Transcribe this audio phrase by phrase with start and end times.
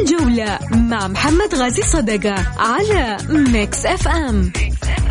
[0.00, 5.07] الجولة مع محمد غازي صدقة على Mix FM, Mix FM.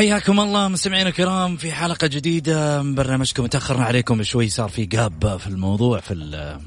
[0.00, 3.46] حياكم الله مستمعينا الكرام في حلقة جديدة من برنامجكم.
[3.46, 6.60] تأخرنا عليكم شوي صار في gap في الموضوع في ال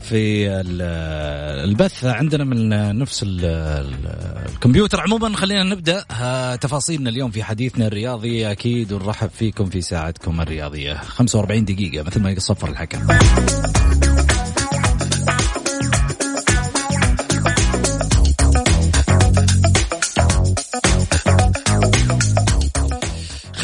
[0.00, 0.82] في ال
[1.70, 3.44] البث عندنا من نفس ال
[4.54, 5.00] الكمبيوتر.
[5.00, 6.04] عموما خلينا نبدأ
[6.56, 8.50] تفاصيلنا اليوم في حديثنا الرياضي.
[8.50, 10.94] أكيد ونرحب فيكم في ساعتكم الرياضية.
[10.94, 13.06] 45 دقيقة مثل ما يصفر الحكم.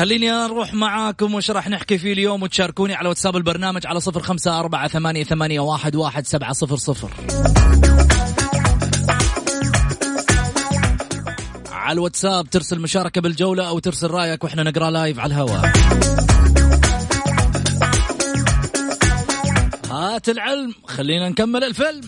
[0.02, 4.60] خليني أروح معاكم وش راح نحكي فيه اليوم وتشاركوني على واتساب البرنامج على صفر خمسة
[4.60, 7.10] أربعة ثمانية, ثمانية واحد, واحد سبعة صفر صفر.
[11.72, 15.72] على الواتساب ترسل مشاركة بالجولة أو ترسل رأيك وإحنا نقرأ لايف على الهواء.
[19.90, 22.02] هات العلم خلينا نكمل الفيلم.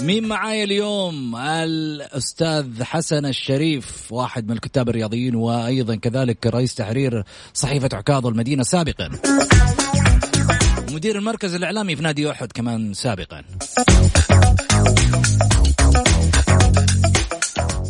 [0.00, 7.88] مين معاي اليوم؟ الأستاذ حسن الشريف واحد من الكتاب الرياضيين وأيضا كذلك رئيس تحرير صحيفة
[7.92, 9.10] عكاظ المدينة سابقا.
[10.90, 13.42] مدير المركز الإعلامي في نادي أحد كمان سابقا.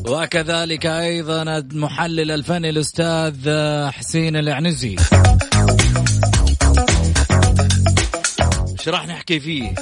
[0.08, 3.50] وكذلك أيضا المحلل الفني الأستاذ
[3.90, 4.96] حسين العنزي.
[8.78, 9.74] إيش راح نحكي فيه؟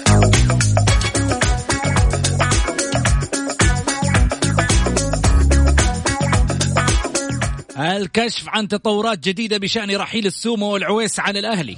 [7.78, 11.76] الكشف عن تطورات جديدة بشأن رحيل السومة والعويس عن الأهلي.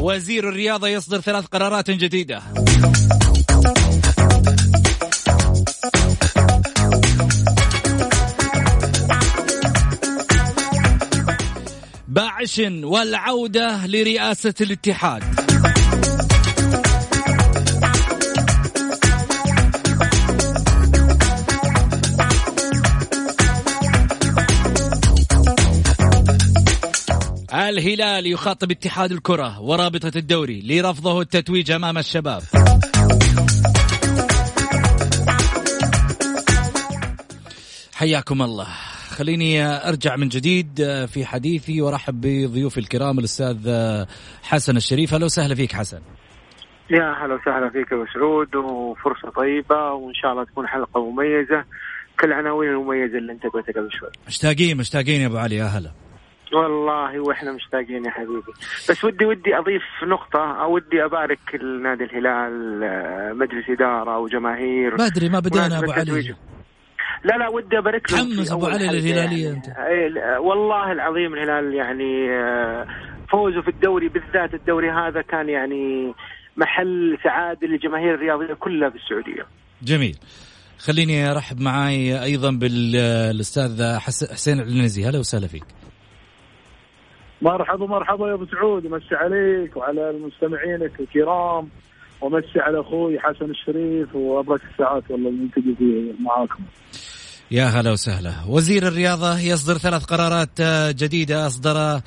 [0.00, 2.42] وزير الرياضة يصدر ثلاث قرارات جديدة.
[12.08, 15.45] باعش والعودة لرئاسة الاتحاد.
[27.68, 32.42] الهلال يخاطب اتحاد الكرة ورابطة الدوري لرفضه التتويج أمام الشباب.
[37.94, 38.66] حياكم الله.
[39.08, 40.68] خليني أرجع من جديد
[41.06, 43.70] في حديثي وأرحب بضيوفي الكرام الأستاذ
[44.42, 45.14] حسن الشريف.
[45.14, 46.00] أهلا وسهلا فيك حسن.
[46.90, 51.64] يا أهلا وسهلا فيك ابو سعود وفرصة طيبة وإن شاء الله تكون حلقة مميزة.
[52.20, 54.10] كل العناوين المميزة اللي أنت قلتها قبل شوي.
[54.26, 55.90] مشتاقين مشتاقين يا أبو علي يا هلا
[56.52, 58.52] والله وإحنا مشتاقين يا حبيبي.
[58.90, 64.96] بس ودي ودي أضيف نقطة أو ودي أبارك لنادي الهلال آه، مجلس إدارة وجماهير.
[64.96, 66.34] بدري ما بدينا أبو علي.
[67.24, 69.66] لا لا ودي أبارك لهم حمس أبو علي للهلالية أنت.
[70.40, 72.86] والله العظيم الهلال يعني آه،
[73.30, 76.14] فوزه في الدوري بالذات الدوري هذا كان يعني
[76.56, 79.46] محل سعادة للجماهير الرياضية كلها في السعودية.
[79.82, 80.16] جميل.
[80.78, 85.04] خليني أرحب معاي أيضا بالاستاذ حسين العنزي.
[85.04, 85.64] هلا وسهلا فيك.
[87.42, 91.68] مرحبا مرحبا يا أبو سعود مسي عليك وعلى المستمعينك الكرام
[92.20, 96.64] ومسي على أخوي حسن الشريف وابرك الساعات والله اللي معاكم.
[97.50, 98.32] يا هلا وسهلا.
[98.48, 102.00] وزير الرياضة يصدر ثلاث قرارات آه، جديدة أصدر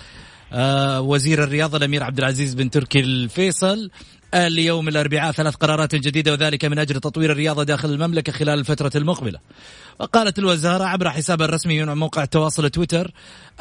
[0.53, 3.89] آه، وزير الرياضة الأمير عبد العزيز بن تركي الفيصل.
[4.33, 9.39] اليوم الأربعاء ثلاث قرارات جديدة وذلك من أجل تطوير الرياضة داخل المملكة خلال الفترة المقبلة.
[9.99, 13.11] وقالت الوزارة عبر حسابها الرسمي من موقع التواصل تويتر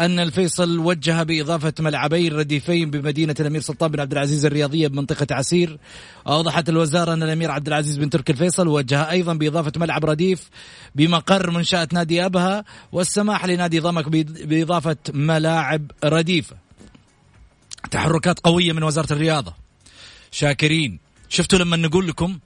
[0.01, 5.79] أن الفيصل وجه بإضافة ملعبين رديفين بمدينة الأمير سلطان بن عبد العزيز الرياضية بمنطقة عسير.
[6.27, 10.51] أوضحت الوزارة أن الأمير عبد العزيز بن تركي الفيصل وجه أيضا بإضافة ملعب رديف
[10.95, 16.57] بمقر منشأة نادي أبها والسماح لنادي ضمك بإضافة ملاعب رديفة
[17.91, 19.58] تحركات قوية من وزارة الرياضة.
[20.39, 21.01] شاكرين.
[21.29, 22.39] شفتوا لما نقول لكم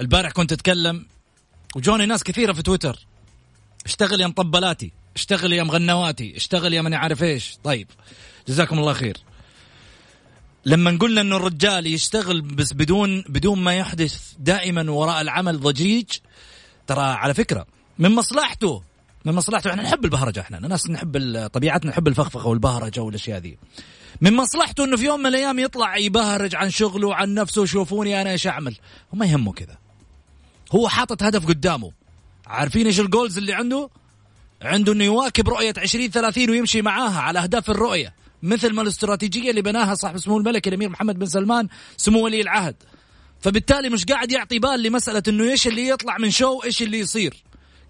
[0.00, 1.06] البارح كنت أتكلم
[1.76, 3.06] وجوني ناس كثيرة في تويتر.
[3.86, 7.56] اشتغل يا مطبلاتي اشتغل يا مغنواتي اشتغل يا ماني عارف إيش.
[7.64, 7.88] طيب
[8.48, 9.16] جزاكم الله خير.
[10.66, 16.06] لما قلنا إنه الرجال يشتغل بس بدون بدون ما يحدث دائما وراء العمل ضجيج
[16.86, 17.66] ترى على فكرة
[17.98, 18.82] من مصلحته
[19.24, 23.58] من مصلحته إحنا نحب البهرجة إحنا ناس نحب طبيعتنا نحب الفخفخة والبهرجة والأشياء ذي.
[24.20, 28.30] من مصلحته إنه في يوم من الأيام يطلع يبهرج عن شغله وعن نفسه شوفوني أنا
[28.30, 28.76] إيش أعمل.
[29.12, 29.78] وما يهمه كذا.
[30.72, 31.92] هو حاطط هدف قدامه.
[32.46, 33.90] عارفين إيش الجولز اللي عنده؟
[34.62, 38.14] عنده إنه يواكب رؤية 2030 ويمشي معاها على أهداف الرؤية.
[38.42, 42.76] مثل ما الاستراتيجية اللي بناها صاحب سمو الملك الأمير محمد بن سلمان سمو ولي العهد.
[43.40, 47.42] فبالتالي مش قاعد يعطي بال لمسألة إنه إيش اللي يطلع من شو إيش اللي يصير.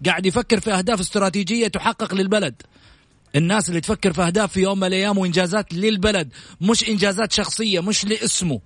[0.05, 2.61] قاعد يفكر في أهداف استراتيجية تحقق للبلد.
[3.35, 8.05] الناس اللي تفكر في أهداف في يوم من الأيام وإنجازات للبلد مش إنجازات شخصية مش
[8.05, 8.61] لاسمه.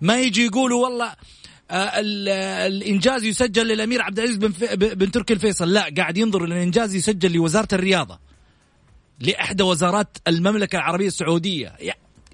[0.00, 1.14] ما يجي يقولوا والله
[1.70, 2.00] آه،
[2.66, 5.72] الإنجاز يسجل للأمير عبد العزيز بن, بن تركي الفيصل.
[5.72, 8.18] لا قاعد ينظر الإنجاز يسجل لوزارة الرياضة
[9.20, 11.76] لاحدى وزارات المملكة العربية السعودية.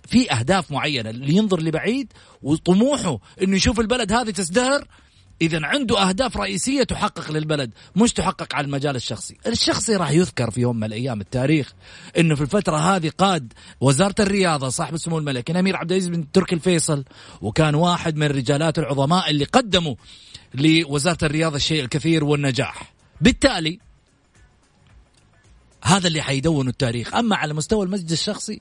[0.09, 4.87] في أهداف معينة اللي ينظر لبعيد وطموحه إنه يشوف البلد هذه تزدهر
[5.43, 9.37] اذا عنده أهداف رئيسية تحقق للبلد مش تحقق على المجال الشخصي.
[9.47, 11.73] الشخصي راح يذكر في يوم من الأيام التاريخ
[12.19, 16.55] إنه في الفترة هذه قاد وزارة الرياضة صاحب السمو الملكي الأمير عبد العزيز بن تركي
[16.55, 17.05] الفيصل
[17.41, 19.95] وكان واحد من الرجالات العظماء اللي قدموا
[20.55, 22.95] لوزارة الرياضة الشيء الكثير والنجاح.
[23.21, 23.79] بالتالي
[25.85, 27.15] هذا اللي حيدون التاريخ.
[27.15, 28.61] أما على مستوى المجد الشخصي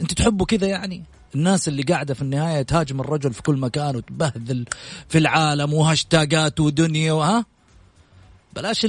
[0.00, 1.04] أنت تحبه كذا يعني؟
[1.34, 4.64] الناس اللي قاعدة في النهاية تهاجم الرجل في كل مكان وتبهذل
[5.08, 7.46] في العالم وهاشتاجات ودنيا وها
[8.56, 8.86] بلاش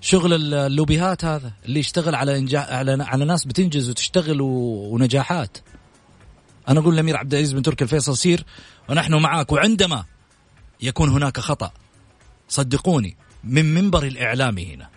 [0.00, 5.58] شغل اللوبيهات هذا اللي يشتغل على انجاح على على ناس بتنجز وتشتغل ونجاحات.
[6.68, 8.44] أنا أقول الأمير عبد العزيز بن تركي الفيصل سير
[8.88, 10.04] ونحن معك وعندما
[10.80, 11.72] يكون هناك خطأ
[12.48, 14.88] صدقوني من منبر الإعلام هنا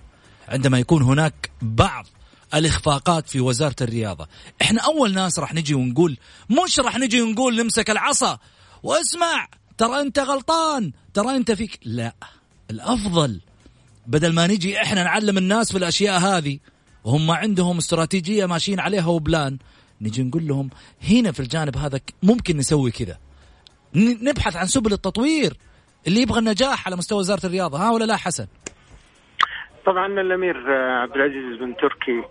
[0.47, 2.05] عندما يكون هناك بعض
[2.53, 4.27] الإخفاقات في وزارة الرياضة.
[4.61, 6.17] إحنا أول ناس راح نجي ونقول
[6.49, 8.39] مش راح نجي ونقول نمسك العصا.
[8.83, 11.79] واسمع ترى أنت غلطان ترى أنت فيك.
[11.83, 12.15] لا
[12.69, 13.41] الأفضل
[14.07, 16.59] بدل ما نجي إحنا نعلم الناس في الأشياء هذه
[17.03, 19.57] وهم عندهم استراتيجية ماشيين عليها وبلان
[20.01, 20.69] نجي نقول لهم
[21.03, 23.17] هنا في الجانب هذا ممكن نسوي كذا.
[23.95, 25.57] نبحث عن سبل التطوير
[26.07, 27.77] اللي يبغى النجاح على مستوى وزارة الرياضة.
[27.77, 28.47] ها ولا لا حسن؟
[29.85, 32.23] طبعا الأمير عبد العزيز بن تركي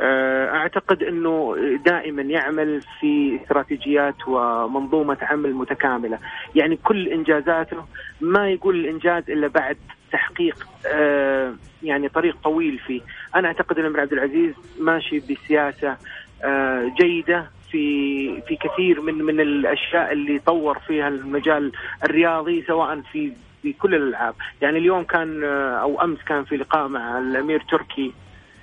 [0.00, 6.18] آه، أعتقد إنه دائما يعمل في استراتيجيات ومنظومة عمل متكاملة،
[6.54, 7.84] يعني كل إنجازاته
[8.20, 9.76] ما يقول الإنجاز إلا بعد
[10.12, 13.00] تحقيق آه، يعني طريق طويل فيه،
[13.34, 15.96] أنا أعتقد إن عبد العزيز ماشي بسياسة
[16.44, 21.72] آه، جيدة في في كثير من من الأشياء اللي طور فيها المجال
[22.04, 24.34] الرياضي سواء في في كل الألعاب.
[24.62, 28.12] يعني اليوم كان آه، أو أمس كان في لقاء مع الأمير تركي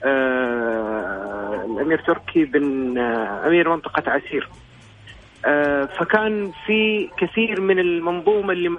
[0.03, 4.49] آه الأمير تركي بن آه أمير منطقة عسير.
[5.45, 8.69] آه فكان في كثير من المنظومة اللي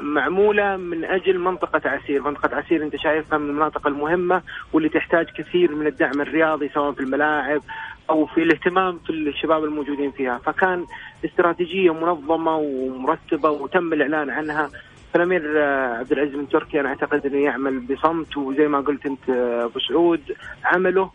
[0.00, 4.42] معمولة من أجل منطقة عسير، منطقة عسير أنت شايفها من المناطق المهمة
[4.72, 7.60] واللي تحتاج كثير من الدعم الرياضي سواء في الملاعب
[8.10, 10.86] أو في الاهتمام في الشباب الموجودين فيها، فكان
[11.24, 14.70] استراتيجية منظمة ومرتبة وتم الإعلان عنها
[15.14, 19.30] فالامير آه، عبد العزيز بن تركي أنا أعتقد إنه يعمل بصمت وزي ما قلت أنت
[19.30, 20.20] آه، أبو سعود
[20.64, 21.10] عمله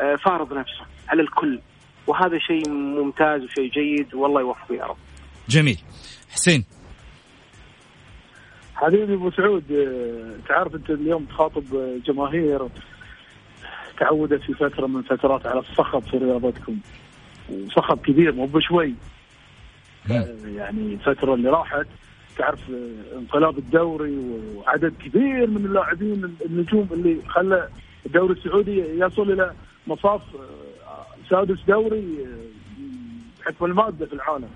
[0.00, 1.60] آه، فارض نفسه على الكل
[2.06, 4.96] وهذا شيء ممتاز وشيء جيد والله يوفقه يا رب.
[5.48, 5.78] جميل.
[6.30, 6.64] حسين.
[8.74, 9.64] حبيبي أبو سعود
[10.48, 11.64] تعرف أنت اليوم تخاطب
[12.06, 12.68] جماهير
[13.98, 16.78] تعودت في فترة من الفترات على الصخب في رياضتكم
[17.50, 18.94] وصخب كبير مو بشوي
[20.46, 21.86] يعني الفترة اللي راحت
[22.38, 22.60] تعرف
[23.16, 24.18] انقلاب الدوري
[24.56, 27.68] وعدد كبير من اللاعبين النجوم اللي خلى
[28.06, 29.52] الدوري السعودي يصل إلى
[29.86, 32.26] مصاف آه، سادس دوري
[33.46, 34.48] آه، المادة في العالم.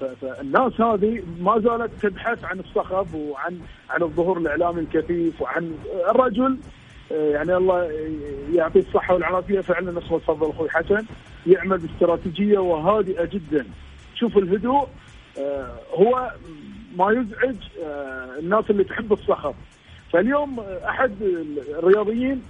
[0.00, 5.74] فالناس هذه ما زالت تبحث عن الصخب وعن عن الظهور الإعلامي الكثيف وعن
[6.10, 6.58] الرجل.
[7.12, 7.90] آه، يعني الله
[8.52, 9.60] يعطيه الصحة والعافية.
[9.60, 11.04] فعلا نفس ما تفضل أخوي حسن
[11.46, 13.66] يعمل باستراتيجية وهادئة جدا.
[14.14, 14.88] شوف الهدوء
[15.94, 16.30] هو
[16.96, 19.54] ما يزعج آه، الناس اللي تحب الصخب
[20.12, 21.12] فاليوم أحد
[21.78, 22.42] الرياضيين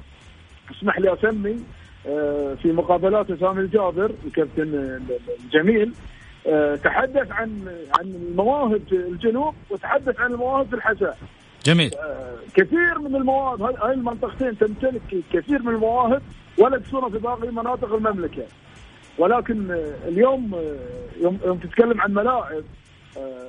[0.71, 1.61] اسمح لي أسمي
[2.07, 5.01] آه، في مقابلات سامي الجابر الكابتن
[5.45, 5.93] الجميل
[6.47, 11.19] آه، تحدث عن عن المواهب في الجنوب وتحدث عن المواهب في الحساء.
[11.65, 11.91] جميل.
[12.55, 15.03] كثير من المواهب هاي المنطقتين تمتلك
[15.33, 16.23] كثير من المواهب
[16.59, 18.43] ولا تصير في باقي مناطق المملكة.
[19.19, 19.71] ولكن
[20.09, 20.55] اليوم
[21.21, 22.65] يوم تتكلم عن ملاعب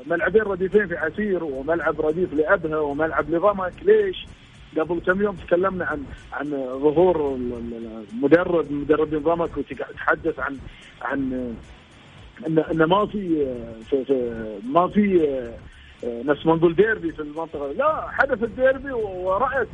[0.07, 4.25] ملعبين رديفين في عسير وملعب رديف لأبها وملعب لضمك ليش؟
[4.77, 6.49] قبل كم يوم تكلمنا عن عن
[6.79, 7.35] ظهور
[8.13, 10.57] المدرب مدربين ضمك وتحدث عن
[11.01, 11.53] عن
[12.47, 13.47] إن إن ما في,
[14.63, 15.29] ما في
[16.03, 19.67] نفس ما نقول ديربي في المنطقة لا حدث الديربي ورأت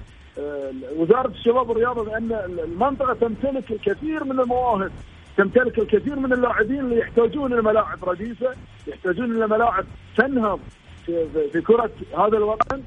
[0.97, 2.31] وزارة الشباب والرياضة بأن
[2.63, 4.91] المنطقة تمتلك الكثير من المواهب
[5.37, 8.55] تمتلك الكثير من اللاعبين اللي يحتاجون إلى ملاعب رديفه،
[8.87, 9.85] يحتاجون إلى ملاعب
[10.17, 10.59] تنهض
[11.05, 12.83] في, كرة هذا الوطن.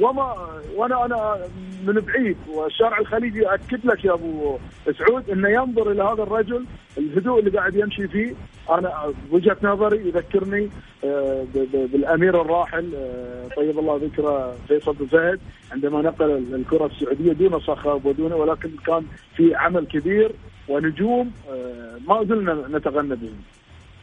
[0.00, 0.34] وما
[0.76, 1.38] وأنا أنا
[1.86, 4.58] من بعيد والشارع الخليجي ياكد لك يا أبو
[4.98, 6.66] سعود إنه ينظر إلى هذا الرجل
[6.98, 8.34] الهدوء اللي قاعد يمشي فيه.
[8.70, 10.68] أنا وجهة نظري يذكرني
[11.04, 11.46] آه،
[11.92, 15.40] بالأمير الراحل آه، طيب الله ذكره فيصل بن فهد
[15.72, 19.02] عندما نقل الكرة السعودية دون صخب ودون ولكن كان
[19.36, 20.32] في عمل كبير
[20.68, 23.40] ونجوم آه، ما زلنا نتغنى بهم.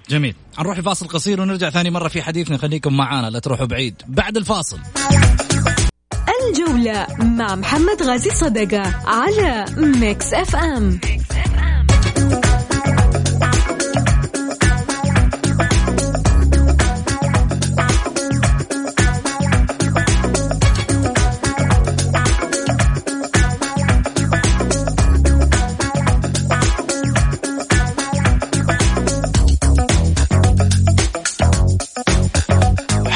[0.10, 0.36] جميل.
[0.60, 4.02] نروح لفاصل قصير ونرجع ثاني مرة في حديثنا خليكم معانا لا تروحوا بعيد.
[4.08, 4.78] بعد الفاصل.
[6.28, 11.37] الجولة مع محمد غازي صدقة على Mix FM, Mix FM.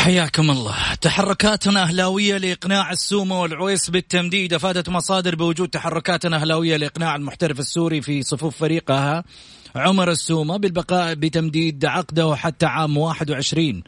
[0.01, 0.75] حياكم الله.
[1.01, 4.53] تحركاتنا أهلاوية لإقناع السومة والعويس بالتمديد.
[4.53, 9.23] أفادت مصادر بوجود تحركات أهلاوية لإقناع المحترف السوري في صفوف فريقها
[9.75, 13.83] عمر السومة بالبقاء بتمديد عقده حتى عام 21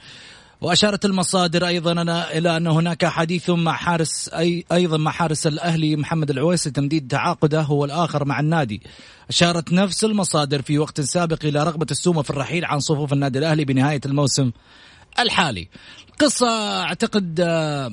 [0.62, 2.02] وأشارت المصادر أيضا
[2.32, 7.62] إلى أن هناك حديث مع حارس أي أيضا مع حارس الأهلي محمد العويس لتمديد تعاقده
[7.62, 8.82] هو الآخر مع النادي.
[9.30, 13.66] أشارت نفس المصادر في وقت سابق إلى رغبة السومة في الرحيل عن صفوف النادي الأهلي
[13.66, 14.52] بنهاية الموسم.
[15.20, 15.68] الحالي.
[16.20, 17.92] قصة أعتقد آه،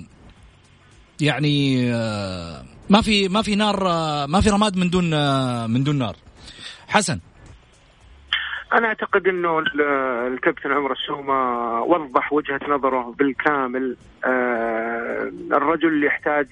[1.20, 5.10] يعني آه، ما في ما في نار آه، ما في رماد من دون
[5.70, 6.16] من دون نار.
[6.88, 7.20] حسن.
[8.72, 9.58] أنا أعتقد إنه
[10.26, 13.96] الكابتن عمر السومة وضح وجهة نظره بالكامل
[15.52, 16.46] الرجل يحتاج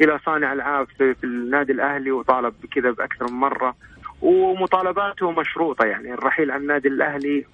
[0.00, 3.74] إلى صانع ألعاب في النادي الأهلي وطالب بكذا بأكثر من مرة
[4.22, 7.44] ومطالباته مشروطة يعني الرحيل عن النادي الأهلي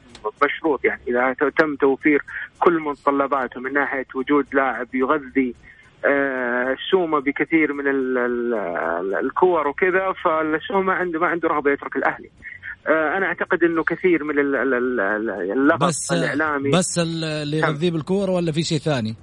[0.42, 1.00] مشروط يعني.
[1.08, 2.22] إذا تم توفير
[2.58, 5.54] كل متطلباته من ناحية وجود لاعب يغذي
[6.04, 7.84] آه، السومه بكثير من
[9.18, 12.30] الكور وكذا فالسومة عنده ما عنده رغبة يترك الأهلي.
[12.86, 18.62] آه، أنا أعتقد إنه كثير من اللغط بس الإعلامي بس اللي يغذيه بالكوره ولا في
[18.62, 19.16] شيء ثاني؟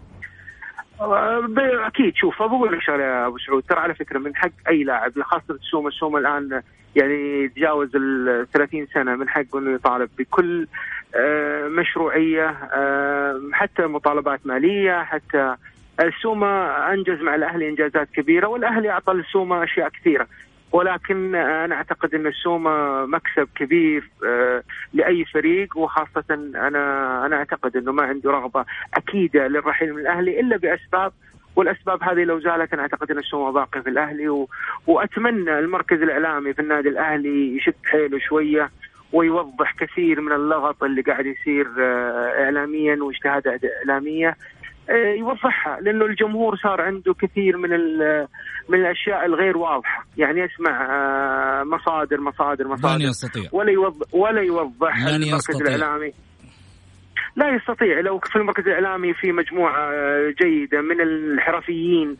[1.87, 3.63] أكيد شوف بقول لك شغلة يا أبو سعود.
[3.69, 6.61] ترى على فكرة من حق أي لاعب خاصه السومه السومه الآن
[6.95, 10.67] يعني تجاوز ال 30 سنة من حقه إنه يطالب بكل
[11.15, 15.55] آه، مشروعية آه، حتى مطالبات مالية حتى
[15.99, 16.47] السومه
[16.93, 20.27] أنجز مع الأهلي إنجازات كبيرة والأهلي أعطى السومه أشياء كثيرة.
[20.75, 24.63] ولكن أنا أعتقد أن السومه مكسب كبير آه،
[24.93, 26.23] لأي فريق وخاصة
[26.55, 31.11] أنا أنا أعتقد أنه ما عنده رغبة اكيده للرحيل من الأهلي إلا بأسباب
[31.55, 34.49] والأسباب هذه لو زالت أنا أعتقد أن السومه باقي في الأهلي و...
[34.87, 38.69] وأتمنى المركز الإعلامي في النادي الأهلي يشد حيله شوية
[39.13, 44.35] ويوضح كثير من اللغط اللي قاعد يصير آه، اعلاميا واجتهادات إعلامية.
[44.93, 47.69] يوضحها لأنه الجمهور صار عنده كثير من
[48.69, 50.05] من الأشياء الغير واضحة.
[50.17, 52.95] يعني يسمع آه، مصادر مصادر مصادر.
[52.95, 56.11] لن يستطيع؟ ولا يوضح ولا يوضح المركز الإعلامي.
[57.35, 57.99] لا يستطيع.
[57.99, 59.91] لو في المركز الإعلامي في مجموعة
[60.41, 62.17] جيدة من الحرفيين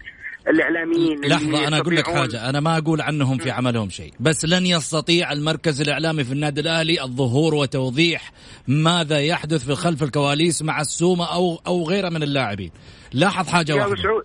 [0.48, 2.50] الإعلاميين لحظة أنا أقول لك حاجة.
[2.50, 7.02] أنا ما أقول عنهم في عملهم شيء بس لن يستطيع المركز الإعلامي في النادي الأهلي
[7.02, 8.32] الظهور وتوضيح
[8.68, 12.72] ماذا يحدث في خلف الكواليس مع السومة أو أو غيره من اللاعبين.
[13.14, 14.24] لاحظ حاجة يا واحدة.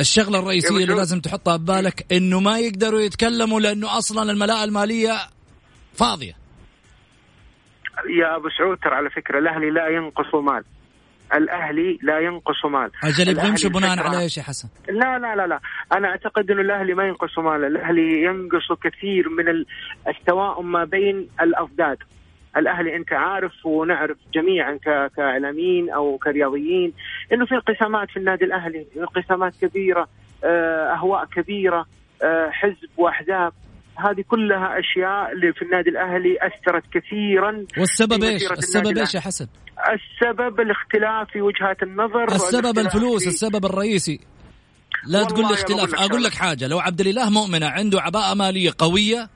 [0.00, 5.12] الشغلة الرئيسية اللي لازم تحطها ببالك إنه ما يقدروا يتكلموا لأنه أصلا الملاءة المالية
[5.94, 6.32] فاضية.
[8.20, 10.64] يا ابو سعود ترى على فكرة الأهلي لا ينقص مال.
[11.34, 12.90] الأهلي لا ينقص مال.
[13.04, 15.60] أجل بنمشي بناء على إيش يا حسن؟ لا لا لا لا.
[15.92, 17.64] أنا أعتقد إنه الأهلي ما ينقص مال.
[17.64, 19.64] الأهلي ينقص كثير من
[20.08, 21.98] التواؤم ما بين الاضداد
[22.56, 24.78] الأهلي أنت عارف ونعرف جميعا
[25.16, 26.92] كإعلاميين أو كرياضيين
[27.32, 28.86] إنه في انقسامات في النادي الأهلي.
[28.96, 30.08] انقسامات كبيرة
[30.44, 31.86] آه، أهواء كبيرة
[32.22, 33.52] آه، حزب وأحزاب.
[34.08, 39.46] هذه كلها أشياء اللي في النادي الأهلي أثرت كثيرا والسبب إيش؟ السبب إيش يا حسن؟
[39.78, 43.28] السبب الاختلاف في وجهات النظر السبب الفلوس في...
[43.28, 44.20] السبب الرئيسي.
[45.06, 45.94] لا تقول لي اختلاف.
[45.94, 49.28] أقول لك حاجة لو عبد الإله مؤمنه عنده عباءة مالية قوية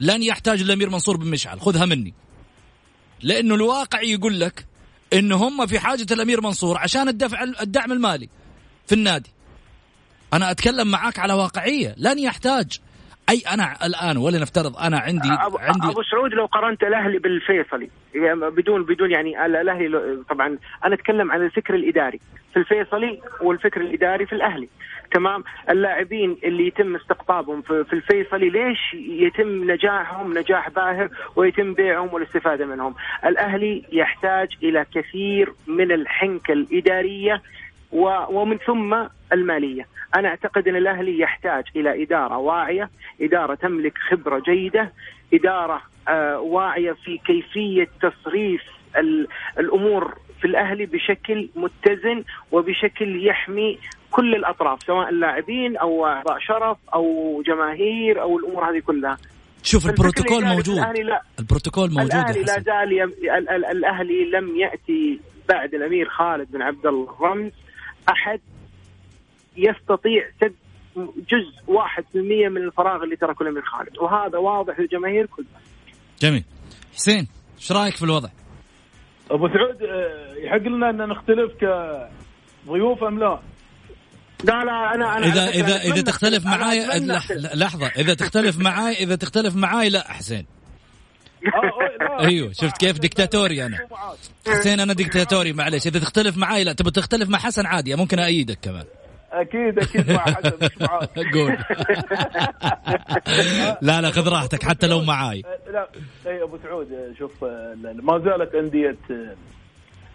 [0.00, 1.60] لن يحتاج الأمير منصور بن مشعل.
[1.60, 2.14] خذها مني.
[3.22, 4.66] لأنه الواقع يقول لك
[5.12, 8.28] انه هم في حاجة الأمير منصور عشان الدفع الدعم المالي
[8.86, 9.30] في النادي.
[10.32, 11.94] أنا أتكلم معاك على واقعية.
[11.98, 12.80] لن يحتاج.
[13.30, 17.90] أي أنا الآن ولا نفترض أنا عندي أبو, عندي ابو سعود لو قارنت الأهلي بالفيصلي
[18.14, 22.20] يعني بدون بدون يعني الأهلي طبعا أنا أتكلم عن الفكر الإداري
[22.52, 24.68] في الفيصلي والفكر الإداري في الأهلي.
[25.14, 32.14] تمام؟ اللاعبين اللي يتم استقطابهم في, في الفيصلي ليش يتم نجاحهم نجاح باهر ويتم بيعهم
[32.14, 37.42] والاستفادة منهم؟ الأهلي يحتاج إلى كثير من الحنكة الإدارية
[37.92, 38.96] ومن ثم
[39.32, 39.86] المالية.
[40.16, 44.92] أنا أعتقد أن الأهلي يحتاج إلى إدارة واعية إدارة تملك خبرة جيدة
[45.34, 48.62] إدارة آه واعية في كيفية تصريف
[48.96, 53.78] ال- الأمور في الأهلي بشكل متزن وبشكل يحمي
[54.10, 59.18] كل الأطراف سواء اللاعبين أو أعضاء شرف أو جماهير أو الأمور هذه كلها.
[59.62, 60.76] شوف البروتوكول موجود.
[60.78, 61.22] الأهلي لا.
[61.38, 62.60] البروتوكول موجود يا الأهلي لا.
[62.60, 63.08] زال يم...
[63.38, 67.52] ال- ال- الأهلي لم يأتي بعد الأمير خالد بن عبد الله رمز
[68.08, 68.40] أحد
[69.56, 70.54] يستطيع سد
[71.16, 75.60] جزء واحد في المية من الفراغ اللي تركه الامير خالد وهذا واضح للجماهير كلها
[76.20, 76.44] جميل
[76.94, 77.28] حسين
[77.58, 78.28] إيش رأيك في الوضع؟
[79.30, 83.40] أبو سعود آه، يحق لنا أن نختلف كضيوف أم لا؟
[84.44, 86.86] لا لا أنا أنا اذا اذا إذا تختلف معاي.
[87.54, 90.46] لحظة إذا تختلف معاي إذا تختلف معاي لا حسين.
[92.20, 93.78] أيوه شفت كيف دكتاتوري أنا.
[94.48, 98.58] حسين أنا دكتاتوري معلش إذا تختلف معاي لا تبي تختلف مع حسن عادي ممكن إيدك
[98.62, 98.84] كمان.
[99.32, 101.08] أكيد أكيد مع حسن مش معاك.
[101.34, 101.56] قول.
[103.82, 105.42] لا لا خذ راحتك حتى لو معاي.
[105.46, 105.88] آه، لا
[106.26, 109.34] أي أبو سعود آه، شوف آه، ما زالت أندية آه،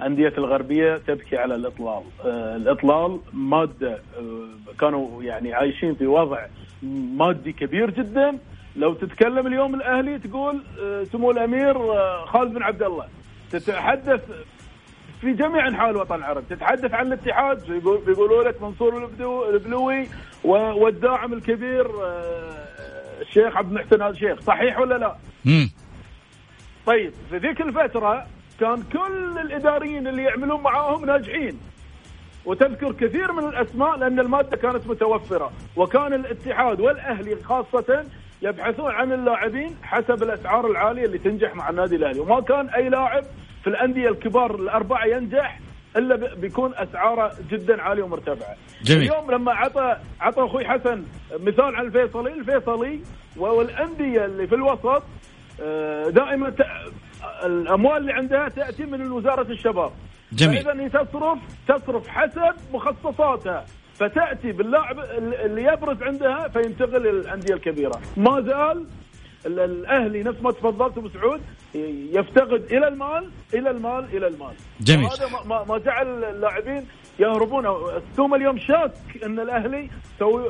[0.06, 2.04] أندية الغربية تبكي على الإطلال.
[2.26, 6.46] آه، الإطلال مادة آه، كانوا يعني عايشين في وضع
[7.18, 8.38] مادي كبير جدا
[8.78, 13.08] لو تتكلم اليوم الأهلي تقول آه، سمو الأمير آه، خالد بن عبد الله.
[13.52, 14.22] تتحدث
[15.22, 19.10] في جميع أنحاء الوطن العربي تتحدث عن الاتحاد بيقول- بيقولوا لك منصور
[19.50, 20.08] البلوي
[20.44, 24.40] والداعم الكبير آه، الشيخ عبد المحسن ال الشيخ.
[24.42, 25.16] صحيح ولا لا؟
[26.86, 28.26] طيب في ذيك الفترة
[28.60, 31.60] كان كل الإداريين اللي يعملون معاهم ناجحين.
[32.46, 35.52] وتذكر كثير من الأسماء لأن المادة كانت متوفرة.
[35.76, 38.06] وكان الاتحاد والأهلي خاصة
[38.42, 43.24] يبحثون عن اللاعبين حسب الأسعار العالية اللي تنجح مع النادي الأهلي وما كان أي لاعب
[43.64, 45.60] في الأندية الكبار الأربعة ينجح
[45.98, 49.02] إلا ب- بيكون أسعاره جدا عالية ومرتفعة جميل.
[49.12, 51.04] اليوم لما عطى عطى أخوي حسن
[51.40, 53.00] مثال عن الفيصلي الفيصلي
[53.38, 55.04] والأندية اللي في الوسط
[55.62, 56.54] آه، دائما.
[57.46, 59.92] الأموال اللي عندها تأتي من وزارة الشباب
[60.32, 60.64] جميل.
[60.64, 63.66] فاذا هي تصرف تصرف حسب مخصصاتها
[64.00, 65.00] فتأتي باللاعب
[65.46, 68.02] اللي يبرز عندها فينتقل للانديه الكبيرة.
[68.18, 68.86] ما زال
[69.46, 71.42] ال- الأهلي نفس ما تفضلت أبو سعود
[72.14, 74.54] يفتقد إلى المال إلى المال إلى المال.
[74.82, 75.06] جميل.
[75.08, 75.30] هذا
[75.68, 76.86] ما- جعل اللاعبين
[77.20, 77.66] يهربون.
[78.12, 78.92] السوم اليوم شاك
[79.26, 79.90] إن الأهلي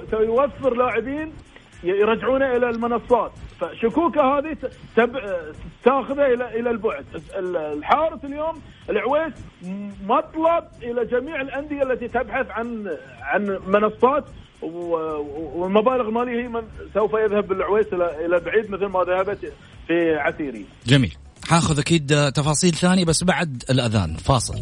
[0.10, 1.33] سيوفر لاعبين
[1.83, 3.31] يرجعونه إلى المنصات.
[3.59, 5.17] فشكوكة هذه ت- تب...
[5.85, 7.05] تاخذه إلى إلى البعد.
[7.37, 9.33] ال- الحارس اليوم العويس
[10.07, 12.87] مطلب إلى جميع الأندية التي تبحث عن
[13.21, 14.25] عن منصات
[14.61, 16.61] و- والمبالغ الماليه هي من
[16.93, 19.53] سوف يذهب بالعويس إلى إلى بعيد مثل ما ذهبت
[19.87, 20.65] في عسيري.
[20.85, 21.15] جميل.
[21.47, 24.15] حاخذ أكيد تفاصيل ثانية بس بعد الأذان.
[24.15, 24.55] فاصل.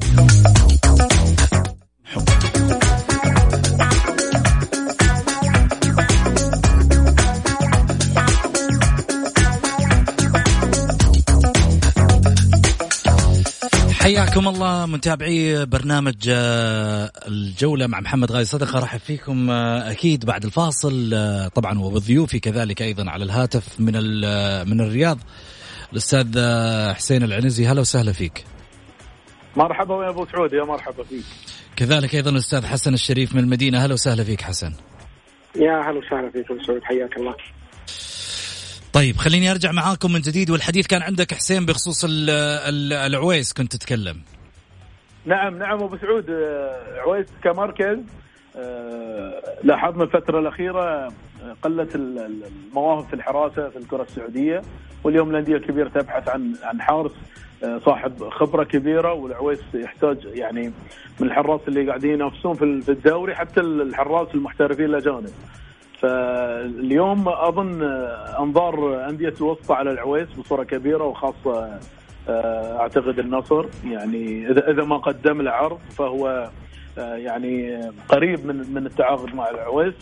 [14.35, 18.79] حياكم الله متابعي برنامج آه، الجولة مع محمد غازي صدقة.
[18.79, 21.11] رحب فيكم آه، أكيد بعد الفاصل.
[21.13, 23.93] آه، طبعا وضيوفي كذلك أيضا على الهاتف من
[24.69, 25.17] من الرياض.
[25.91, 26.27] الأستاذ
[26.93, 28.43] حسين العنزي هلا وسهلا فيك.
[29.55, 31.25] مرحبا يا أبو سعود يا مرحبا فيك.
[31.75, 33.85] كذلك أيضا الأستاذ حسن الشريف من المدينة.
[33.85, 34.73] هلا وسهلا فيك حسن.
[35.55, 37.35] يا هلا وسهلا فيكم سعود حياك الله.
[38.95, 43.75] طيب خليني أرجع معاكم من جديد والحديث كان عندك حسين بخصوص ال- ال- العويس كنت
[43.75, 44.21] تتكلم.
[45.25, 46.25] نعم نعم أبو سعود.
[46.97, 47.97] عويس كمركز.
[48.57, 51.11] آه، لاحظنا الفترة الأخيرة آه،
[51.61, 54.61] قلت ال- ال- المواهب في الحراسة في الكرة السعودية
[55.03, 57.11] واليوم الأندية الكبيرة تبحث عن عن حارس
[57.63, 60.71] آه، صاحب خبرة كبيرة والعويس يحتاج يعني
[61.19, 65.29] من الحراس اللي قاعدين ينافسون في الدوري حتى الحراس المحترفين الاجانب.
[65.99, 67.83] فاليوم أظن
[68.39, 71.79] أنظار أندية الوسطى على العويس بصورة كبيرة وخاصة
[72.29, 73.65] آه، أعتقد النصر.
[73.85, 76.49] يعني إذا إذا ما قدم له عرض فهو
[76.97, 79.93] آه، يعني قريب من من التعاقد مع العويس.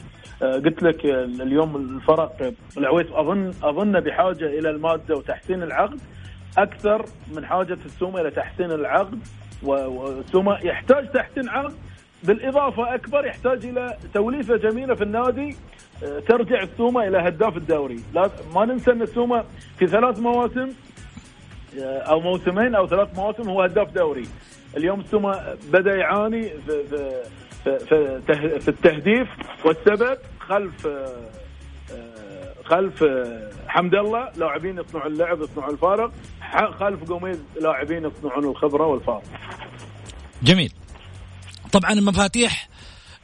[0.44, 1.06] آه، قلت لك
[1.42, 6.00] اليوم الفرق العويس أظن أظن بحاجة إلى المادة وتحسين العقد
[6.58, 9.20] أكثر من حاجة السومة إلى تحسين العقد.
[9.64, 11.74] والسومه يحتاج تحسين عقد
[12.24, 15.56] بالإضافة أكبر يحتاج إلى توليفة جميلة في النادي.
[16.28, 18.00] ترجع السومة إلى هداف الدوري.
[18.13, 19.44] لا ما ننسى إن السومة
[19.80, 20.70] في ثلاث مواسم
[21.80, 24.28] آه، أو موسمين أو ثلاث مواسم هو هداف دوري.
[24.78, 27.24] اليوم السومة بدأ يعاني في في
[27.63, 29.28] في, في, التهديف
[29.66, 33.04] والسبب خلف آه، خلف
[33.68, 36.12] حمد الله لاعبين يصنعون اللعب يصنعون الفارق
[36.80, 39.24] خلف قوميز لاعبين يصنعون الخبرة والفارق.
[40.44, 40.74] جميل.
[41.72, 42.70] طبعا المفاتيح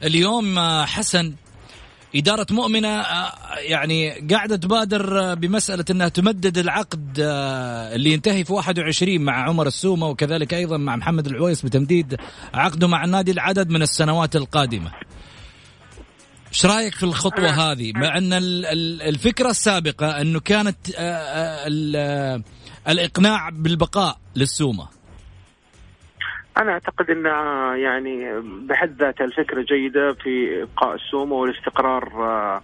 [0.04, 1.34] اليوم حسن
[2.14, 8.52] إدارة مؤمنة آه، يعني قاعدة تبادر آه، بمسألة أنها تمدد العقد آه، اللي ينتهي في
[8.52, 12.16] 21 مع عمر السومة وكذلك أيضا مع محمد العويس بتمديد
[12.54, 14.92] عقده مع النادي العدد من السنوات القادمة.
[16.48, 18.32] إيش رأيك في الخطوة هذه؟ مع أن
[19.02, 20.76] الفكرة السابقة أنه كانت
[22.88, 24.99] الإقناع بالبقاء للسومة.
[26.60, 32.62] أنا أعتقد انها يعني بحد ذاتها الفكرة جيدة في إبقاء السومه والاستقرار آه،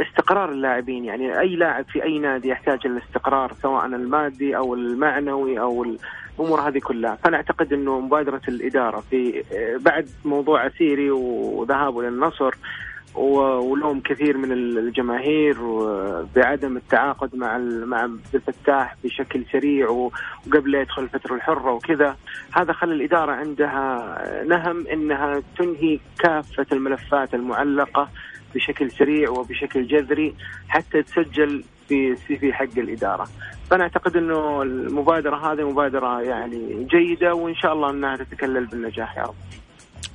[0.00, 1.04] استقرار اللاعبين.
[1.04, 6.78] يعني أي لاعب في أي نادي يحتاج الاستقرار سواء المادي أو المعنوي أو الأمور هذه
[6.78, 7.14] كلها.
[7.14, 12.54] فأنا أعتقد إنه مبادرة الإدارة في آه، بعد موضوع عسيري وذهابه للنصر
[13.14, 15.56] ولوم كثير من الجماهير
[16.36, 22.16] بعدم التعاقد مع مع الفتاح بشكل سريع وقبل يدخل الفترة الحرة وكذا
[22.52, 24.18] هذا خلى الإدارة عندها
[24.48, 28.08] نهم إنها تنهي كافة الملفات المعلقة
[28.54, 30.34] بشكل سريع وبشكل جذري
[30.68, 33.28] حتى تسجل في السي في حق الإدارة.
[33.70, 39.22] فأنا أعتقد إنه المبادرة هذه مبادرة يعني جيدة وإن شاء الله إنها تتكلل بالنجاح يا
[39.22, 39.34] رب.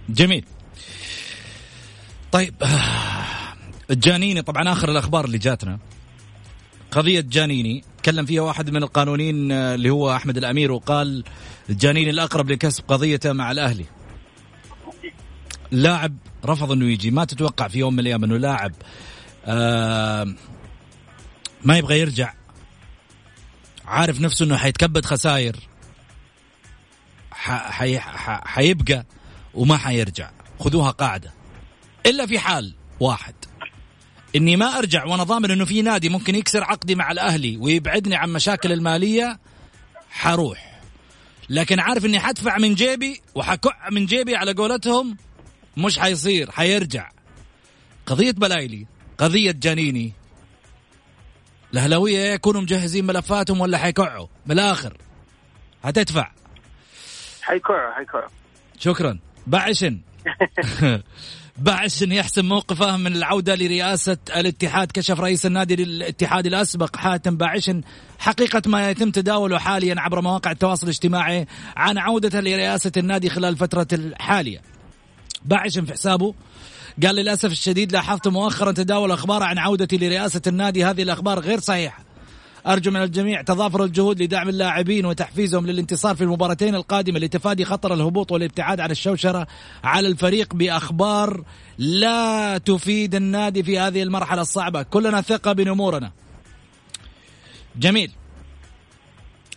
[0.10, 0.46] جميل.
[2.34, 2.56] طيب
[3.92, 5.80] جانيني طبعا آخر الأخبار اللي جاتنا.
[6.92, 11.24] قضية جانيني تكلم فيها واحد من القانونيين آه، اللي هو أحمد الأمير وقال
[11.70, 13.86] جانيني الأقرب لكسب قضيته مع الأهلي.
[15.72, 16.16] لاعب
[16.46, 18.74] رفض إنه يجي ما تتوقع في يوم من الأيام إنه لاعب
[19.46, 20.36] آه
[21.64, 22.34] ما يبغى يرجع.
[23.86, 25.56] عارف نفسه إنه حيتكبد خساير.
[28.46, 29.06] حيبقى
[29.54, 30.32] وما حيرجع.
[30.60, 31.43] خذوها قاعدة.
[32.06, 33.36] إلا في حال واحد.
[34.36, 38.30] إني ما أرجع وأنا ضامن إنه في نادي ممكن يكسر عقدي مع الأهلي ويبعدني عن
[38.30, 39.40] مشاكل المالية
[40.10, 40.82] حروح.
[41.50, 45.18] لكن عارف إني حدفع من جيبي وحكع من جيبي على قولتهم
[45.78, 47.10] مش حيصير حيرجع.
[48.06, 48.86] قضية بلايلي
[49.18, 50.14] قضية جانيني.
[51.74, 54.98] الأهلاوية يكونوا مجهزين ملفاتهم ولا حيكعوا بالآخر
[55.84, 56.32] هتدفع.
[57.42, 58.30] حيكعوا حيكعوا
[58.80, 59.20] شكرا.
[59.48, 60.00] بعشن.
[61.58, 67.72] بعش يحسم موقفه من العودة لرئاسة الاتحاد كشف رئيس النادي الاتحاد الأسبق حاتم باعش
[68.20, 73.88] حقيقة ما يتم تداوله حاليا عبر مواقع التواصل الاجتماعي عن عودته لرئاسة النادي خلال الفترة
[73.94, 74.62] الحالية.
[75.46, 76.34] باعش في حسابه
[77.04, 80.86] قال للأسف الشديد لاحظت مؤخرا تداول أخبار عن عودتي لرئاسة النادي.
[80.86, 82.03] هذه الأخبار غير صحيحة.
[82.68, 88.32] أرجو من الجميع تضافر الجهود لدعم اللاعبين وتحفيزهم للانتصار في المباراتين القادمة لتفادي خطر الهبوط
[88.32, 89.48] والابتعاد عن الشوشرة
[89.84, 91.44] على الفريق بأخبار
[91.78, 94.84] لا تفيد النادي في هذه المرحلة الصعبة.
[94.84, 96.12] كلنا ثقة بنمورنا.
[97.76, 98.12] جميل.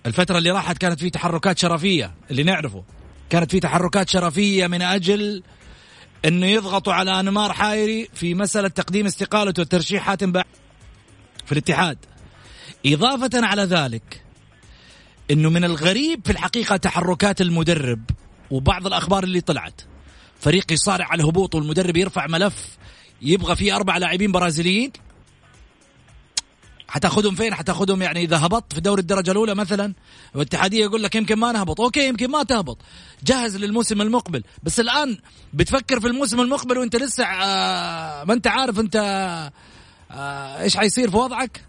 [0.07, 2.85] الفترة اللي راحت كانت في تحركات شرفية اللي نعرفه.
[3.31, 5.43] كانت في تحركات شرفية من أجل
[6.25, 10.33] إنه يضغطوا على أنمار حايري في مسألة تقديم استقالته وترشيح حاتم
[11.47, 11.99] في الاتحاد.
[12.87, 14.23] إضافة على ذلك
[15.31, 18.03] أنه من الغريب في الحقيقة تحركات المدرب
[18.51, 19.81] وبعض الأخبار اللي طلعت.
[20.41, 22.79] فريق يصارع على الهبوط والمدرب يرفع ملف
[23.23, 24.93] يبغى فيه أربع لاعبين برازيليين.
[26.89, 29.95] حتاخذهم فين؟ حتاخذهم يعني إذا هبطت في دوري الدرجة الأولى مثلا.
[30.35, 32.79] والاتحادية يقول لك يمكن ما نهبط، أوكي يمكن ما تهبط،
[33.25, 35.19] جهز للموسم المقبل، بس الآن
[35.55, 38.97] بتفكر في الموسم المقبل وأنت لسه آه ما أنت عارف أنت
[40.11, 41.61] آه إيش حيصير في وضعك؟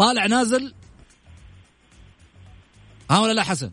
[0.00, 0.74] طالع نازل
[3.10, 3.70] ها ولا لا حسن؟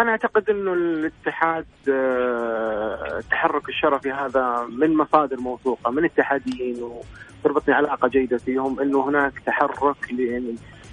[0.00, 8.08] أنا أعتقد إنه الاتحاد آه، التحرك الشرفي هذا من مصادر موثوقة من اتحاديين وتربطني علاقة
[8.08, 9.96] جيدة فيهم إنه هناك تحرك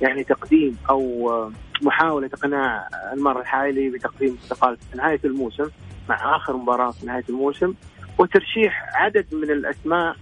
[0.02, 5.70] يعني تقديم أو آه، محاولة إقناع انمار الحايلي بتقديم استقالته في نهاية الموسم
[6.10, 7.74] مع آخر مباراة في نهاية الموسم
[8.18, 10.16] وترشيح عدد من الأسماء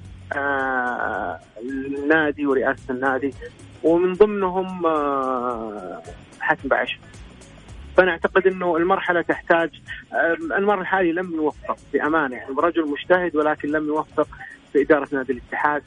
[1.62, 3.34] النادي ورئاسة النادي
[3.84, 6.02] ومن ضمنهم آه،
[6.40, 7.00] حاتم بعش
[7.98, 9.70] فأنا أعتقد إنه المرحلة تحتاج
[10.58, 14.28] المر الحالي لم يوفق بأمانة يعني رجل مجتهد ولكن لم يوفق
[14.74, 15.84] في إدارة نادي الاتحاد.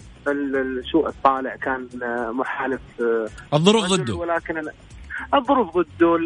[0.93, 2.81] سوء الطالع كان آه، محالف
[3.55, 4.15] الظروف ضده.
[4.15, 4.63] ولكن
[5.35, 6.19] الظروف ضده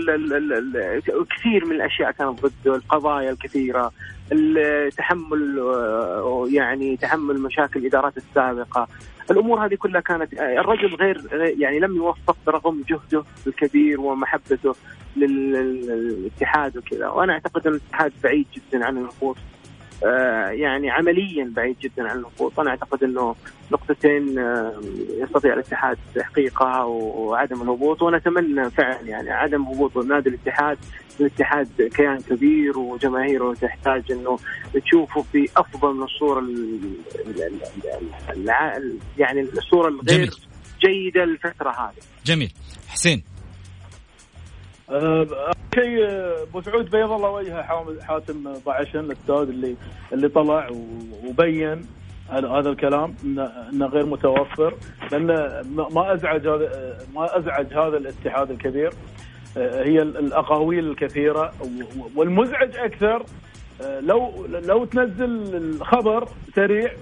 [1.39, 3.93] كثير من الأشياء كانت ضده القضايا الكثيرة
[4.33, 8.89] التحمل آه، يعني تحمل مشاكل الإدارات السابقة.
[9.31, 11.21] الأمور هذه كلها كانت آه، الرجل غير
[11.59, 14.75] يعني لم يوفق برغم جهده الكبير ومحبته
[15.17, 17.09] لل- لل- للاتحاد وكذا.
[17.09, 19.37] وأنا أعتقد إن الاتحاد بعيد جدا عن آه،
[20.53, 23.35] يعني عمليا بعيد جدا عن الهبوط أنا أعتقد إنه
[23.73, 24.81] نقطتين آه،
[25.23, 28.03] يستطيع الاتحاد تحقيقها وعدم الهبوط.
[28.03, 30.79] ونتمنى فعلا يعني عدم هبوط نادي الاتحاد.
[31.21, 34.39] الاتحاد كيان كبير وجماهيره تحتاج إنه
[34.85, 36.81] تشوفه في أفضل من الصورة ال
[37.27, 38.81] ال ال الع-
[39.19, 40.31] يعني الصورة الغير جميل.
[40.81, 41.95] جيدة للفتره هذه.
[42.25, 42.53] جميل.
[42.89, 43.23] حسين.
[45.75, 46.07] شيء
[46.42, 47.62] أبو سعود بيض الله وجهه
[48.03, 49.77] حاتم ضعشن الاستاذ اللي
[50.12, 50.68] اللي طلع
[51.27, 51.87] وبين
[52.31, 53.14] هذا الكلام
[53.72, 54.75] انه غير متوفر
[55.12, 55.27] لأن
[55.94, 58.92] ما أزعج هذا ما أزعج هذا الاتحاد الكبير.
[59.57, 61.53] هي ال- الأقاويل الكثيرة
[62.16, 63.22] والمزعج أكثر
[64.01, 66.92] لو لو تنزل الخبر سريع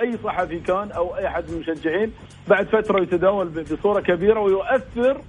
[0.00, 2.12] أي صحفي كان أو أي أحد من المشجعين
[2.48, 5.20] بعد فترة يتداول بصورة كبيرة ويؤثر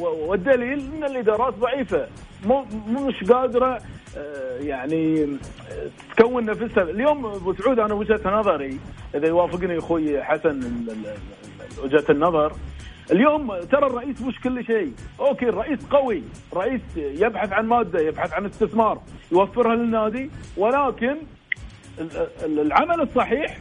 [0.00, 2.06] والدليل إن الإدارات ضعيفة.
[2.46, 3.78] مو مش قادرة
[4.16, 6.82] آه، يعني آه، تكون نفسها.
[6.82, 8.78] اليوم أبو سعود أنا وجهة نظري
[9.14, 10.60] إذا يوافقني أخوي حسن
[11.84, 12.52] وجهة النظر
[13.12, 14.92] اليوم ترى الرئيس مش كل شيء.
[15.20, 16.22] أوكي الرئيس قوي.
[16.54, 19.00] رئيس يبحث عن مادة يبحث عن استثمار
[19.32, 21.16] يوفرها للنادي ولكن
[21.98, 23.58] ال- ال- العمل الصحيح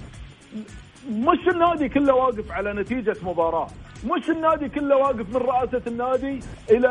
[1.11, 3.67] مش النادي كله واقف على نتيجة مباراة.
[4.05, 6.39] مش النادي كله واقف من رئاسة النادي
[6.71, 6.89] إلى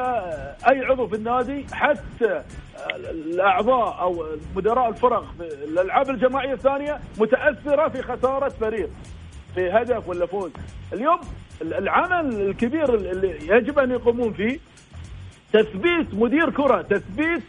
[0.71, 2.43] أي عضو في النادي حتى
[3.11, 8.91] الأعضاء أو مدراء الفرق في الألعاب الجماعية الثانية متأثرة في خسارة فريق
[9.55, 10.51] في هدف ولا فوز.
[10.93, 11.21] اليوم
[11.63, 14.59] العمل الكبير اللي يجب أن يقومون فيه
[15.53, 17.43] تثبيت مدير كرة تثبيت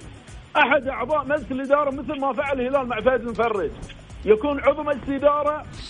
[0.57, 3.69] أحد أعضاء مجلس الإدارة مثل ما فعل الهلال مع فهد المفرج.
[4.25, 4.59] يكون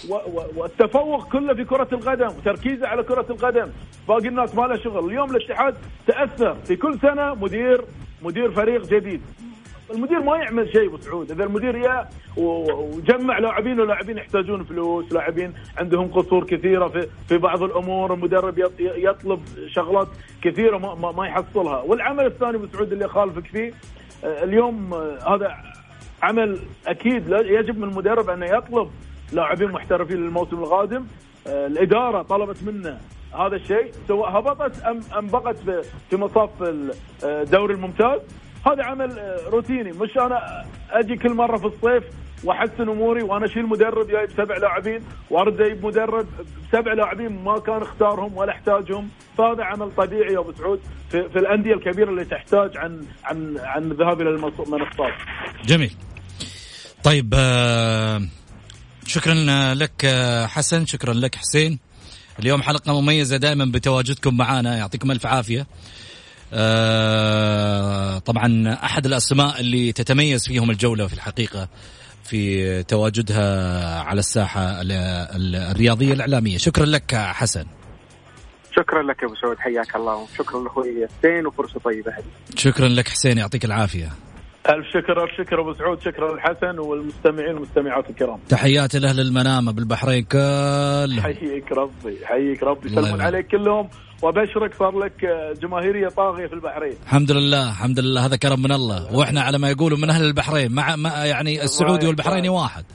[0.10, 3.68] و- و- والتفوق كله في كرة القدم وتركيزه على كرة القدم.
[4.08, 5.06] باقي الناس ما له شغل.
[5.10, 5.76] اليوم الاتحاد
[6.08, 7.82] تأثر في كل سنة مدير
[8.22, 9.22] مدير فريق جديد.
[9.94, 15.54] المدير ما يعمل شيء ابو سعود إذا المدير يا وجمع لاعبين ولاعبين يحتاجون فلوس لاعبين
[15.78, 20.08] عندهم قصور كثيرة في في بعض الأمور المدرب يط- يطلب شغلات
[20.42, 21.82] كثيرة ما, ما, يحصلها.
[21.82, 23.74] والعمل الثاني ابو سعود اللي اخالفك فيه
[24.24, 25.56] آه، اليوم آه، هذا
[26.22, 28.90] عمل أكيد يجب من المدرب انه يطلب
[29.34, 31.06] لاعبين محترفين للموسم القادم.
[31.48, 32.98] آه، الإدارة طلبت منه
[33.40, 33.92] هذا الشيء.
[34.08, 35.58] سواء هبطت ام أم بقت
[36.10, 36.50] في- مصاف
[37.24, 38.20] الدوري الممتاز.
[38.68, 39.92] هذا عمل آه، روتيني.
[39.92, 42.04] مش أنا أجي كل مرة في الصيف
[42.44, 46.26] وأحسن أموري وأنا أشيل مدرب جايب سبع لاعبين وأرد أجيب مدرب
[46.70, 49.10] بسبع لاعبين ما كان اختارهم ولا احتاجهم.
[49.38, 50.80] فهذا عمل طبيعي يا أبو سعود
[51.10, 55.14] في, في الأندية الكبيرة اللي تحتاج عن عن عن الذهاب إلى المنص- المنصات.
[55.66, 55.92] جميل.
[57.10, 58.22] طيب آه،
[59.06, 59.34] شكرا
[59.74, 61.80] لك آه، حسن شكرا لك حسين.
[62.40, 65.68] اليوم حلقة مميزة دائما بتواجدكم معنا يعطيكم ألف عافية.
[66.54, 71.70] آه، طبعا أحد الأسماء اللي تتميز فيهم الجولة في الحقيقة
[72.24, 76.58] في تواجدها على الساحة ال- ال- الرياضية الإعلامية.
[76.58, 77.66] شكرا لك حسن.
[78.76, 80.16] شكرا لك يا أبو سعود حياك الله.
[80.16, 82.14] وشكرا لأخوي حسين وفرصة طيبة
[82.56, 84.12] شكرا لك حسين يعطيك العافية.
[84.70, 88.40] ألف شكر ألف شكر أبو سعود شكرا الحسن والمستمعين والمستمعات الكرام.
[88.50, 92.88] تحياتي لأهل المنامة بالبحرين كلهم حييك ربي حييك ربي.
[92.88, 93.22] يسلمون.
[93.22, 93.90] عليك كلهم
[94.22, 95.26] وأبشرك صار لك
[95.62, 96.94] جماهيرية طاغية في البحرين.
[97.04, 98.26] الحمد لله الحمد لله.
[98.26, 99.16] هذا كرم من الله.
[99.16, 102.86] وإحنا على ما يقولوا من أهل البحرين مع, مع يعني السعودي والبحريني واحد.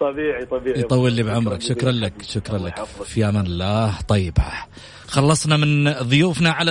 [0.00, 0.80] طبيعي طبيعي.
[0.80, 1.60] يطول لي بعمرك.
[1.60, 2.84] شكرا لك شكرا لك.
[2.84, 3.98] في أمان الله.
[4.08, 4.34] طيب.
[5.12, 6.70] خلصنا من ضيوفنا على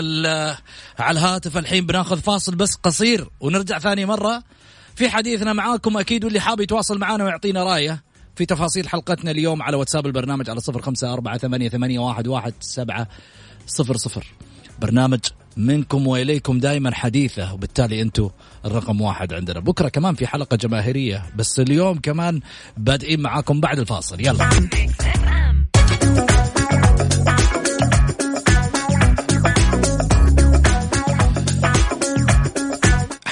[1.00, 1.58] على الهاتف.
[1.58, 4.44] الحين بناخذ فاصل بس قصير ونرجع ثاني مرة.
[4.96, 8.04] في حديثنا معاكم أكيد واللي حاب يتواصل معنا ويعطينا رأيه
[8.36, 12.54] في تفاصيل حلقتنا اليوم على واتساب البرنامج على صفر خمسة أربعة ثمانية, ثمانية واحد, واحد
[12.60, 13.08] سبعة
[13.68, 14.28] صفر صفر.
[14.80, 15.20] برنامج
[15.58, 18.30] منكم وإليكم دائما حديثة وبالتالي أنتم
[18.66, 19.60] الرقم واحد عندنا.
[19.60, 22.40] بكرة كمان في حلقة جماهيرية بس اليوم كمان
[22.78, 24.20] بادئين معاكم بعد الفاصل.
[24.20, 24.50] يلا.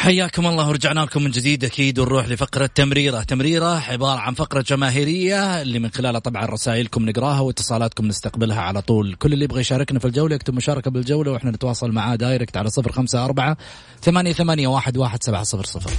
[0.10, 1.64] حياكم الله ورجعنا لكم من جديد.
[1.64, 7.40] أكيد ونروح لفقرة تمريرة، تمريرة عبارة عن فقرة جماهيرية اللي من خلالها طبعا رسائلكم نقراها
[7.40, 11.92] واتصالاتكم نستقبلها على طول، كل اللي يبغى يشاركنا في الجولة يكتب مشاركة بالجولة وإحنا نتواصل
[11.92, 13.58] معاه دايركت على صفر خمسة أربعة
[14.02, 15.92] ثمانية ثمانية واحد واحد سبعة صفر صفر.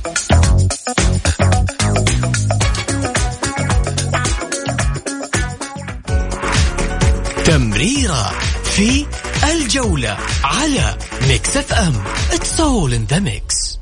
[7.45, 8.33] تمريرة
[8.65, 9.07] في
[9.53, 10.97] الجولة على
[11.29, 11.95] Mix FM.
[12.33, 13.80] it's all in the mix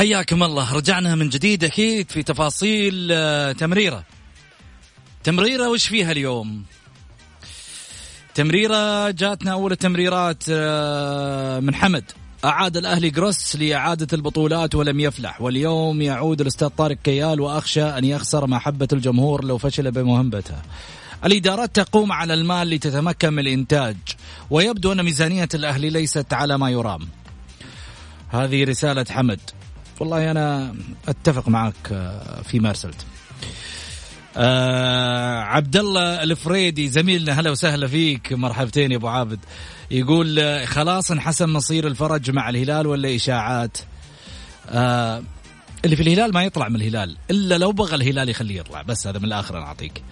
[0.00, 0.74] حياكم الله.
[0.74, 4.04] رجعنا من جديد أكيد في تفاصيل آه، تمريرة.
[5.24, 6.64] تمريرة وش فيها اليوم؟
[8.34, 12.04] تمريرة جاتنا أول التمريرات آه، من حمد.
[12.44, 15.40] أعاد الأهلي جروس لإعادة البطولات ولم يفلح.
[15.40, 20.54] واليوم يعود الأستاذ طارق كيال وأخشى أن يخسر محبة الجمهور لو فشل بمهمته.
[21.24, 23.96] الإدارات تقوم على المال لتتمكن من الإنتاج
[24.50, 27.08] ويبدو أن ميزانية الأهلي ليست على ما يرام.
[28.28, 29.40] هذه رسالة حمد.
[30.00, 30.74] والله أنا
[31.08, 33.06] أتفق معك آه، فيما أرسلت
[34.36, 38.32] آه عبد الله الفريدي زميلنا هلا وسهلا فيك.
[38.32, 39.38] مرحبتين يا أبو عابد.
[39.90, 43.78] يقول آه، خلاص انحسم مصير الفرج مع الهلال ولا إشاعات؟
[44.68, 45.22] آه
[45.84, 48.82] اللي في الهلال ما يطلع من الهلال إلا لو بغى الهلال يخليه يطلع.
[48.82, 50.02] بس هذا من الآخر أنا أعطيك.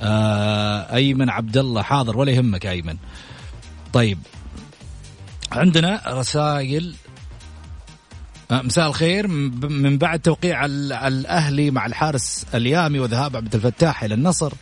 [0.00, 2.96] آه أيمن عبد الله حاضر ولا يهمك أيمن.
[3.92, 4.18] طيب
[5.52, 6.94] عندنا رسائل
[8.50, 9.28] مساء الخير.
[9.28, 14.52] من بعد توقيع الأهلي مع الحارس اليامي وذهاب عبد الفتاح إلى النصر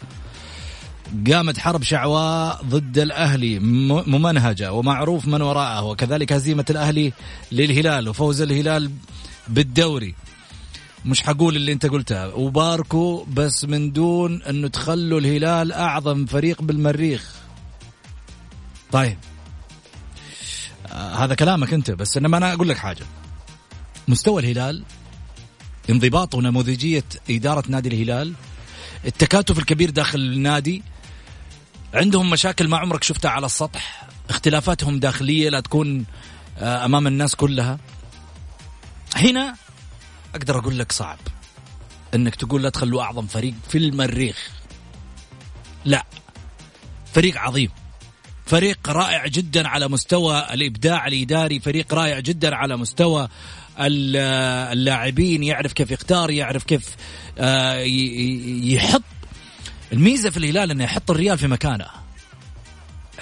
[1.31, 3.59] قامت حرب شعواء ضد الأهلي
[4.07, 7.13] ممنهجة ومعروف من وراءه وكذلك هزيمة الأهلي
[7.53, 8.91] للهلال وفوز الهلال
[9.49, 10.15] بالدوري.
[11.05, 17.35] مش حقول اللي أنت قلتها وباركوا بس من دون أنه تخلوا الهلال أعظم فريق بالمريخ.
[18.93, 19.19] طيب.
[20.93, 23.05] آه هذا كلامك أنت بس إنما أنا أقول لك حاجة.
[24.09, 24.85] مستوى الهلال
[25.91, 28.35] انضباط ونموذجية إدارة نادي الهلال
[29.05, 30.83] التكاتف الكبير داخل النادي
[31.95, 36.05] عندهم مشاكل ما عمرك شفتها على السطح اختلافاتهم داخلية لا تكون
[36.59, 37.79] آه، أمام الناس كلها.
[39.17, 39.57] هنا
[40.35, 41.19] أقدر أقول لك صعب
[42.15, 44.51] أنك تقول لا تخلوا أعظم فريق في المريخ.
[45.85, 46.07] لا
[47.15, 47.71] فريق عظيم.
[48.53, 53.29] فريق رائع جدا على مستوى الإبداع الإداري فريق رائع جدا على مستوى
[53.79, 56.97] اللاعبين يعرف كيف يختار يعرف كيف
[57.39, 57.75] آه،
[58.65, 59.03] يحط.
[59.93, 61.87] الميزة في الهلال إنه يحط الريال في مكانه.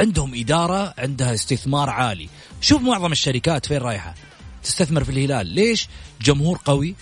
[0.00, 2.28] عندهم إدارة عندها استثمار عالي.
[2.60, 4.14] شوف معظم الشركات فين رايحة؟
[4.62, 5.46] تستثمر في الهلال.
[5.46, 5.88] ليش؟
[6.20, 6.94] جمهور قوي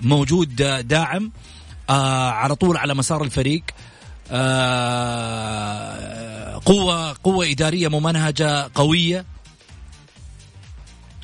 [0.00, 0.56] موجود
[0.88, 1.32] داعم
[1.90, 3.62] آه على طول على مسار الفريق.
[6.64, 9.24] قوة قوة إدارية ممنهجة قوية.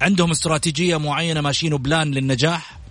[0.00, 2.82] عندهم استراتيجية معينة ماشيين بلان للنجاح.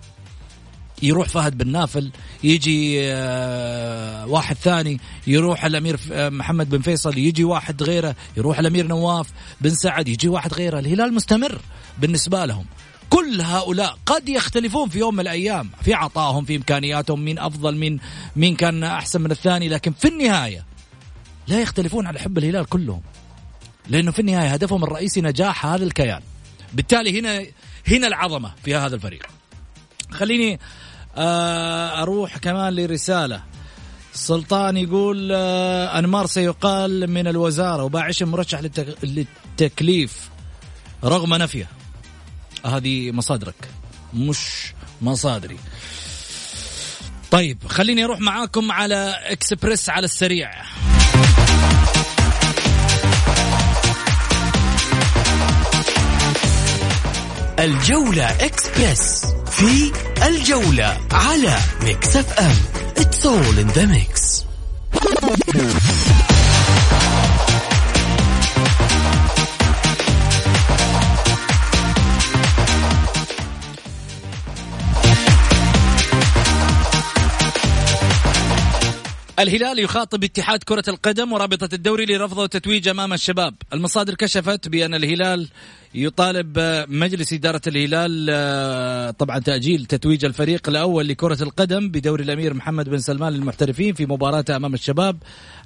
[1.02, 2.12] يروح فهد بن نافل
[2.44, 8.88] يجي آه، واحد ثاني يروح الأمير آه، محمد بن فيصل يجي واحد غيره يروح الأمير
[8.88, 9.28] نواف
[9.62, 10.80] بن سعد يجي واحد غيره.
[10.80, 11.62] الهلال مستمر
[12.00, 12.66] بالنسبة لهم.
[13.12, 18.00] كل هؤلاء قد يختلفون في يوم من الأيام في عطائهم في إمكانياتهم مين أفضل مين
[18.36, 20.66] مين كان أحسن من الثاني لكن في النهاية
[21.48, 23.02] لا يختلفون على حب الهلال كلهم
[23.88, 26.22] لأنه في النهاية هدفهم الرئيسي نجاح هذا الكيان.
[26.74, 27.46] بالتالي هنا
[27.88, 29.26] هنا العظمة في هذا الفريق.
[30.12, 30.60] خليني
[31.18, 33.44] آه، أروح كمان لرسالة.
[34.14, 38.62] سلطان يقول آه، أنمار سيقال من الوزارة وباعش مرشح
[39.04, 40.30] للتكليف
[41.04, 41.81] رغم نفيه.
[42.66, 43.70] هذه مصادرك.
[44.14, 45.58] مش مصادري.
[47.32, 50.52] طيب خليني أروح معاكم على إكسبريس على السريع.
[57.60, 59.92] الجولة إكسبرس في
[60.28, 62.56] الجولة على Mix FM.
[62.96, 64.46] It's all in the mix.
[79.42, 83.54] الهلال يخاطب اتحاد كرة القدم ورابطة الدوري لرفض التتويج أمام الشباب.
[83.74, 85.48] المصادر كشفت بأن الهلال
[85.96, 92.90] يطالب مجلس إدارة الهلال آه، طبعا تأجيل تتويج الفريق الأول لكرة القدم بدوري الأمير محمد
[92.90, 95.18] بن سلمان للمحترفين في مباراته أمام الشباب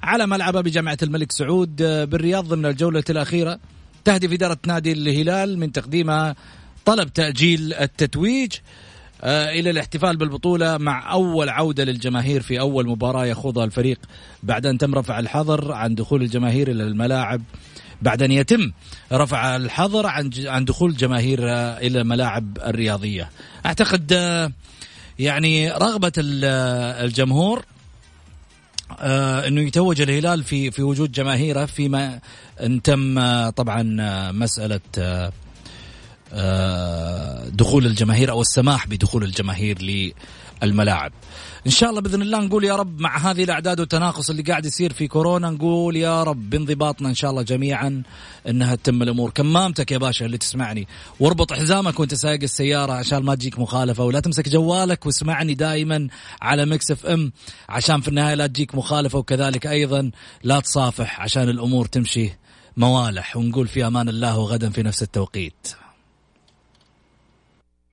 [0.02, 3.58] على ملعبه بجامعة الملك سعود آه، بالرياض ضمن الجولة الأخيرة.
[4.04, 6.36] تهدف إدارة نادي الهلال من تقديمها
[6.84, 8.52] طلب تأجيل التتويج.
[9.24, 13.98] إلى الاحتفال بالبطولة مع أول عودة للجماهير في أول مباراة يخوضها الفريق
[14.42, 17.42] بعد أن تم رفع الحظر عن دخول الجماهير إلى الملاعب.
[18.02, 18.72] بعد أن يتم
[19.12, 23.30] رفع الحظر عن عن دخول الجماهير آه، إلى الملاعب الرياضية.
[23.66, 24.52] أعتقد آه،
[25.18, 27.64] يعني رغبة الجمهور
[29.00, 32.20] آه إنه يتوج الهلال في في وجود جماهيره فيما
[32.62, 35.32] إن تم آه طبعا آه مسألة آه آه
[37.52, 40.12] دخول الجماهير أو السماح بدخول الجماهير
[40.62, 41.12] الملاعب
[41.66, 44.92] إن شاء الله بإذن الله نقول يا رب مع هذه الأعداد والتناقص اللي قاعد يصير
[44.92, 48.02] في كورونا نقول يا رب بانضباطنا إن شاء الله جميعا
[48.48, 49.30] إنها تتم الأمور.
[49.30, 50.88] كمامتك يا باشا اللي تسمعني.
[51.20, 56.08] واربط حزامك وأنت سايق السيارة عشان ما تجيك مخالفة ولا تمسك جوالك واسمعني دائما
[56.42, 57.32] على Mix FM
[57.68, 60.10] عشان في النهاية لا تجيك مخالفة وكذلك أيضا
[60.42, 62.38] لا تصافح عشان الأمور تمشي
[62.76, 63.36] موالح.
[63.36, 65.66] ونقول في أمان الله وغدا في نفس التوقيت.